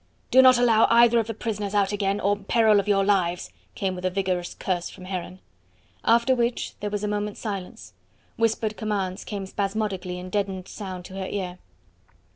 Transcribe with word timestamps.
"Do 0.31 0.41
not 0.41 0.57
allow 0.57 0.87
either 0.89 1.19
of 1.19 1.27
the 1.27 1.33
prisoners 1.35 1.75
out 1.75 1.91
again, 1.91 2.19
on 2.21 2.45
peril 2.45 2.79
of 2.79 2.87
your 2.87 3.05
lives!" 3.05 3.51
came 3.75 3.93
with 3.93 4.03
a 4.03 4.09
vigorous 4.09 4.55
curse 4.55 4.89
from 4.89 5.05
Heron. 5.05 5.37
After 6.03 6.33
which 6.33 6.73
there 6.79 6.89
was 6.89 7.03
a 7.03 7.07
moment's 7.07 7.39
silence; 7.39 7.93
whispered 8.35 8.77
commands 8.77 9.23
came 9.23 9.45
spasmodically 9.45 10.17
in 10.17 10.31
deadened 10.31 10.67
sound 10.67 11.05
to 11.05 11.13
her 11.19 11.27
ear. 11.27 11.59